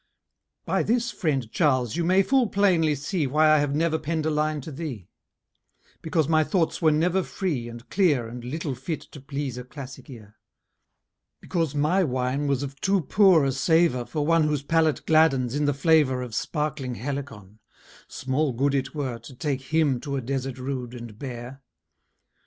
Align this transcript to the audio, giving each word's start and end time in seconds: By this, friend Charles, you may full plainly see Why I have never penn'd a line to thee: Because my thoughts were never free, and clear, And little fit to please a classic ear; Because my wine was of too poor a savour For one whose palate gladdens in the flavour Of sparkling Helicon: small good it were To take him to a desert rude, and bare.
By 0.65 0.81
this, 0.81 1.11
friend 1.11 1.51
Charles, 1.51 1.95
you 1.95 2.03
may 2.03 2.23
full 2.23 2.47
plainly 2.47 2.95
see 2.95 3.27
Why 3.27 3.51
I 3.51 3.59
have 3.59 3.75
never 3.75 3.99
penn'd 3.99 4.25
a 4.25 4.31
line 4.31 4.59
to 4.61 4.71
thee: 4.71 5.09
Because 6.01 6.27
my 6.27 6.43
thoughts 6.43 6.81
were 6.81 6.89
never 6.91 7.21
free, 7.21 7.69
and 7.69 7.87
clear, 7.91 8.27
And 8.27 8.43
little 8.43 8.73
fit 8.73 9.01
to 9.01 9.21
please 9.21 9.59
a 9.59 9.63
classic 9.63 10.09
ear; 10.09 10.37
Because 11.39 11.75
my 11.75 12.03
wine 12.03 12.47
was 12.47 12.63
of 12.63 12.81
too 12.81 13.01
poor 13.01 13.45
a 13.45 13.51
savour 13.51 14.07
For 14.07 14.25
one 14.25 14.45
whose 14.45 14.63
palate 14.63 15.05
gladdens 15.05 15.53
in 15.53 15.65
the 15.65 15.71
flavour 15.71 16.23
Of 16.23 16.33
sparkling 16.33 16.95
Helicon: 16.95 17.59
small 18.07 18.53
good 18.53 18.73
it 18.73 18.95
were 18.95 19.19
To 19.19 19.35
take 19.35 19.61
him 19.71 19.99
to 19.99 20.15
a 20.15 20.21
desert 20.21 20.57
rude, 20.57 20.95
and 20.95 21.15
bare. 21.19 21.61